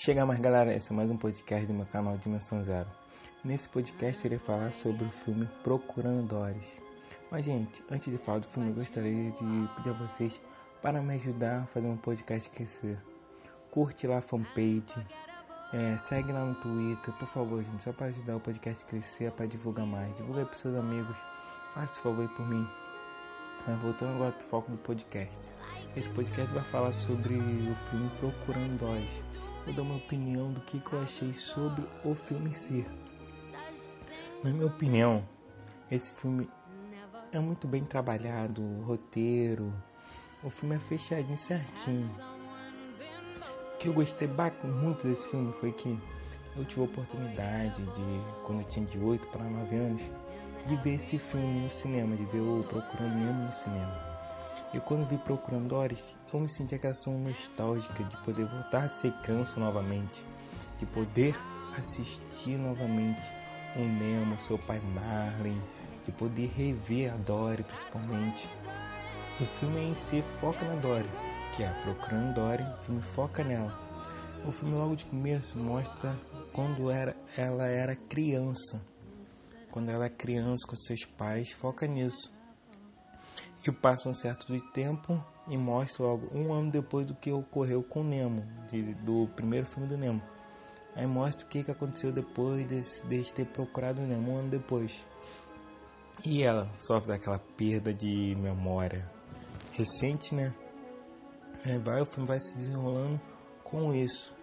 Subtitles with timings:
[0.00, 2.86] Chega mais galera, esse é mais um podcast do meu canal Dimensão Zero.
[3.42, 6.80] Nesse podcast eu irei falar sobre o filme Procurando Doris.
[7.32, 10.40] Mas gente, antes de falar do filme eu gostaria de pedir a vocês
[10.80, 12.96] para me ajudar a fazer um podcast crescer.
[13.72, 14.84] Curte lá a fanpage,
[15.72, 19.32] é, segue lá no Twitter, por favor gente, só para ajudar o podcast a crescer,
[19.32, 20.16] para divulgar mais.
[20.16, 21.16] Divulga para seus amigos,
[21.74, 22.64] faça esse favor aí por mim.
[23.66, 25.36] Mas voltando agora para o foco do podcast.
[25.96, 30.80] Esse podcast vai falar sobre o filme Procurando Doris vou dar uma opinião do que,
[30.80, 32.86] que eu achei sobre o filme em si.
[34.42, 35.22] Na minha opinião,
[35.90, 36.48] esse filme
[37.32, 39.70] é muito bem trabalhado, o roteiro,
[40.42, 42.08] o filme é fechadinho certinho.
[43.74, 44.26] O que eu gostei
[44.64, 45.98] muito desse filme foi que
[46.56, 50.02] eu tive a oportunidade de, quando eu tinha de 8 para 9 anos,
[50.64, 54.17] de ver esse filme no cinema, de ver o Procurando Nemo no cinema.
[54.74, 59.12] E quando vi Procurando Doris, eu me senti aquela nostálgica de poder voltar a ser
[59.22, 60.22] criança novamente,
[60.78, 61.34] de poder
[61.78, 63.32] assistir novamente
[63.76, 65.60] o Nemo, seu pai Marlin,
[66.04, 68.48] de poder rever a Dory principalmente.
[69.40, 71.08] O filme em si foca na Dory,
[71.56, 73.78] que é Procurando Dory, o filme foca nela.
[74.46, 76.14] O filme logo de começo mostra
[76.52, 78.82] quando era, ela era criança.
[79.70, 82.32] Quando ela é criança com seus pais, foca nisso.
[83.68, 87.82] E passa um certo de tempo e mostra logo um ano depois do que ocorreu
[87.82, 90.22] com Nemo, de, do primeiro filme do Nemo.
[90.96, 94.48] Aí mostra o que, que aconteceu depois desse, de ter procurado o Nemo um ano
[94.48, 95.04] depois.
[96.24, 99.06] E ela sofre daquela perda de memória
[99.72, 100.54] recente, né?
[101.66, 103.20] Aí vai, o filme vai se desenrolando
[103.62, 104.34] com isso.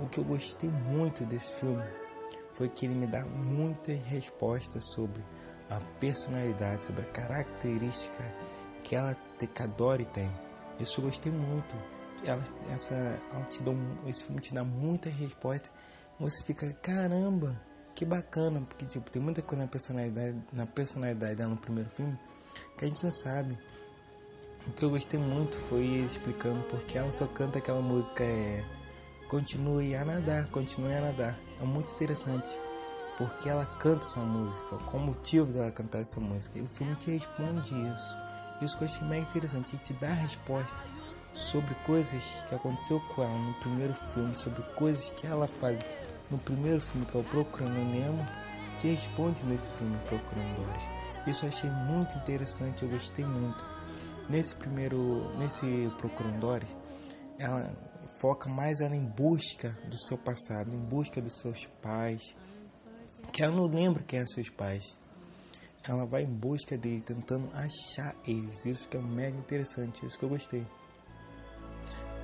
[0.00, 1.84] O que eu gostei muito desse filme
[2.52, 5.22] foi que ele me dá muitas respostas sobre
[5.70, 8.24] a personalidade, sobre a característica
[8.82, 10.30] que ela que tem.
[10.78, 11.74] Isso eu gostei muito.
[12.24, 13.72] Ela, essa, ela te dá
[14.06, 15.68] esse filme te dá muita resposta.
[16.20, 17.60] Você fica, caramba,
[17.94, 22.18] que bacana, porque tipo, tem muita coisa na personalidade, na personalidade dela no primeiro filme
[22.76, 23.58] que a gente não sabe.
[24.66, 28.64] O que eu gostei muito foi explicando porque ela só canta aquela música é
[29.28, 31.38] Continue a nadar, continue a nadar.
[31.58, 32.58] É muito interessante
[33.16, 36.58] porque ela canta essa música, qual o motivo dela cantar essa música.
[36.58, 38.16] E o filme te responde isso.
[38.62, 40.82] Isso que eu achei mais interessante, ele te dá a resposta
[41.34, 45.84] sobre coisas que aconteceu com ela no primeiro filme, sobre coisas que ela faz
[46.30, 48.24] no primeiro filme, que é o Procurando Nemo,
[48.80, 50.82] que responde nesse filme Procurando Doris.
[51.26, 53.64] Isso eu achei muito interessante, eu gostei muito.
[54.28, 56.76] Nesse primeiro, nesse Procurando Doris,
[57.38, 57.72] ela
[58.20, 62.36] foca mais ela em busca do seu passado, em busca dos seus pais,
[63.32, 65.01] que ela não lembra quem são seus pais
[65.84, 68.64] ela vai em busca dele, tentando achar eles.
[68.64, 70.66] Isso que é mega interessante, isso que eu gostei.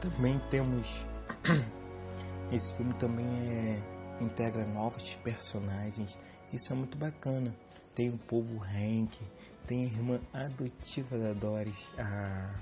[0.00, 1.06] Também temos
[2.52, 6.18] esse filme também é integra novos personagens.
[6.52, 7.54] Isso é muito bacana.
[7.94, 9.18] Tem o povo Hank,
[9.66, 12.60] tem a irmã adotiva da Doris, a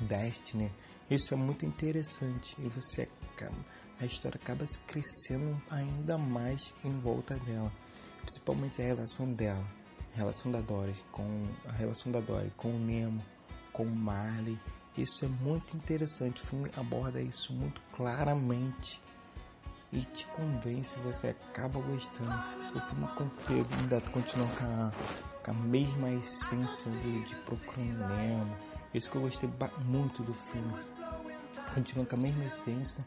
[0.00, 0.72] Destiny.
[1.10, 3.54] Isso é muito interessante e você acaba,
[4.00, 7.70] a história acaba se crescendo ainda mais em volta dela
[8.24, 9.64] principalmente a relação dela,
[10.14, 13.22] a relação da Doris com a relação da Dory com o Nemo,
[13.72, 14.58] com o Marley.
[14.96, 16.42] Isso é muito interessante.
[16.42, 19.02] O filme aborda isso muito claramente
[19.92, 22.32] e te convence, você acaba gostando.
[22.74, 22.80] O
[23.30, 24.92] filme ainda continua com a,
[25.44, 28.56] com a mesma essência do, de Procurando Nemo.
[28.92, 29.50] Isso que eu gostei
[29.84, 30.72] muito do filme.
[31.74, 33.04] Continua com a mesma essência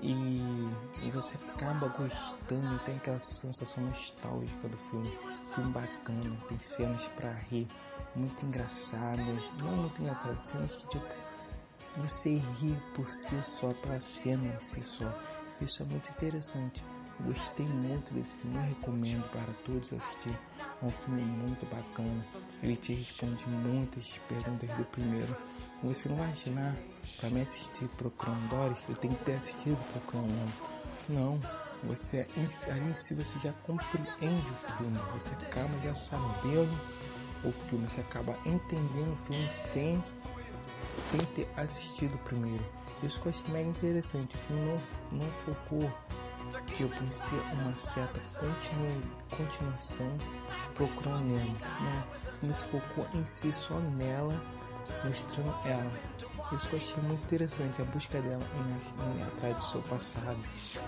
[0.00, 0.70] e,
[1.04, 5.10] e você acaba gostando, tem aquela sensação nostálgica do filme.
[5.54, 7.66] Filme bacana, tem cenas para rir,
[8.14, 11.06] muito engraçadas, não muito engraçadas, cenas que tipo
[11.96, 15.12] você ri por si só, pela cena em si só.
[15.60, 16.84] Isso é muito interessante.
[17.20, 20.38] Gostei muito do filme, recomendo para todos assistir.
[20.80, 22.24] É um filme muito bacana.
[22.62, 25.36] Ele te responde muitas perguntas do primeiro.
[25.82, 26.76] Você não vai imaginar,
[27.20, 30.52] para me assistir Procurando Doris, eu tenho que ter assistido Procurando
[31.08, 31.40] Não,
[31.84, 32.26] você
[32.70, 36.76] ali em si você já compreende o filme, você acaba já sabendo
[37.44, 40.02] o filme, você acaba entendendo o filme sem,
[41.10, 42.64] sem ter assistido o primeiro.
[43.02, 45.92] Isso que eu achei mega interessante, o filme não, não focou
[46.66, 50.18] que eu pensei uma certa continu, continuação
[50.74, 51.56] procurando Nemo.
[51.80, 54.40] Não, o filme se focou em si só nela,
[55.04, 55.90] mostrando ela.
[56.52, 60.38] Isso que eu achei muito interessante, a busca dela em, em atrás do seu passado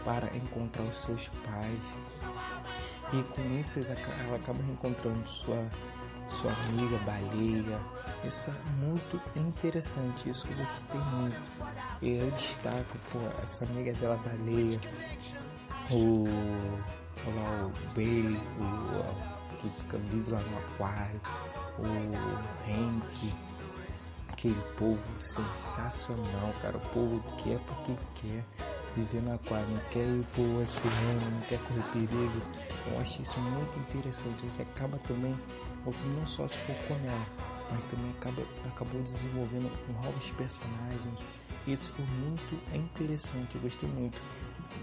[0.04, 1.96] para encontrar os seus pais.
[3.12, 3.80] E com isso
[4.24, 5.70] ela acaba reencontrando sua,
[6.28, 7.78] sua amiga baleia.
[8.24, 11.50] Isso é muito interessante, isso eu gostei muito.
[12.00, 12.96] Eu destaco,
[13.42, 14.80] essa amiga dela baleia,
[15.90, 16.26] o,
[17.26, 21.20] lá, o Bailey, o, que fica vivo lá no aquário,
[21.78, 23.34] o Hank,
[24.30, 26.76] aquele povo sensacional, cara.
[26.76, 28.44] O povo quer porque quer
[28.96, 32.42] viver no aquário, não quer ir pro oceano, não quer correr perigo.
[32.90, 34.46] Eu acho isso muito interessante.
[34.46, 35.36] Você acaba também,
[35.84, 37.26] o filme não só se focou nela,
[37.70, 39.70] mas também acaba, acabou desenvolvendo
[40.02, 41.20] novos personagens.
[41.66, 44.18] Isso foi muito interessante, eu gostei muito.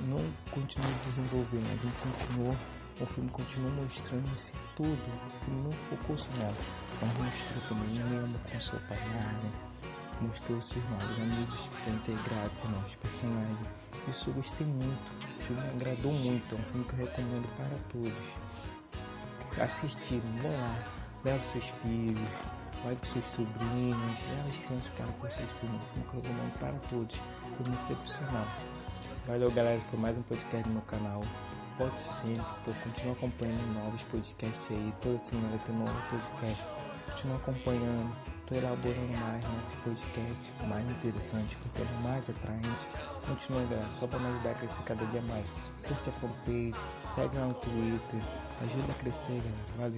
[0.07, 2.55] Não continuou desenvolvendo, ele continuou,
[2.99, 4.91] o filme continuou mostrando esse tudo.
[5.27, 6.55] O filme não focou só nela,
[7.01, 9.51] mas mostrou também o Nemo com seu pai né?
[10.21, 13.59] mostrou seus novos amigos que foram integrados em novos personagens.
[14.07, 17.57] Isso eu gostei muito, o filme me agradou muito, é um filme que eu recomendo
[17.57, 19.61] para todos.
[19.61, 20.85] Assistirem, vão lá,
[21.23, 22.29] leve seus filhos,
[22.83, 23.97] vai com seus sobrinhos,
[24.29, 27.21] leve as crianças para curtir esse filme, é um filme que eu recomendo para todos,
[27.55, 28.47] filme excepcional.
[29.27, 31.21] Valeu galera, foi mais um podcast no meu canal.
[31.77, 36.65] Volte sempre, pô, continue acompanhando novos podcasts aí, toda semana tem novo podcast.
[37.09, 38.15] Continue acompanhando,
[38.47, 42.87] Estou elaborando mais novos podcasts mais interessantes, conteúdo mais atraente.
[43.27, 45.71] Continua, galera, só para me ajudar a crescer cada dia mais.
[45.85, 48.21] Curte a fanpage, segue lá no Twitter,
[48.61, 49.65] ajuda a crescer, galera.
[49.75, 49.85] Valeu.